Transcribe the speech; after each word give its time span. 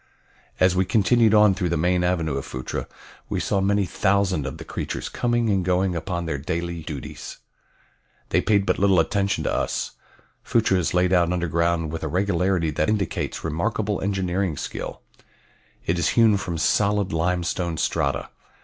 As 0.59 0.75
we 0.75 0.83
continued 0.83 1.35
on 1.35 1.53
through 1.53 1.69
the 1.69 1.77
main 1.77 2.03
avenue 2.03 2.35
of 2.35 2.45
Phutra 2.47 2.87
we 3.29 3.39
saw 3.39 3.61
many 3.61 3.85
thousand 3.85 4.47
of 4.47 4.57
the 4.57 4.65
creatures 4.65 5.09
coming 5.09 5.51
and 5.51 5.63
going 5.63 5.95
upon 5.95 6.25
their 6.25 6.39
daily 6.39 6.81
duties. 6.81 7.37
They 8.29 8.41
paid 8.41 8.65
but 8.65 8.79
little 8.79 8.99
attention 8.99 9.43
to 9.43 9.53
us. 9.53 9.91
Phutra 10.41 10.79
is 10.79 10.95
laid 10.95 11.13
out 11.13 11.31
underground 11.31 11.91
with 11.91 12.01
a 12.01 12.07
regularity 12.07 12.71
that 12.71 12.89
indicates 12.89 13.43
remarkable 13.43 14.01
engineering 14.01 14.57
skill. 14.57 15.03
It 15.85 15.99
is 15.99 16.07
hewn 16.17 16.35
from 16.37 16.57
solid 16.57 17.13
limestone 17.13 17.77
strata. 17.77 18.29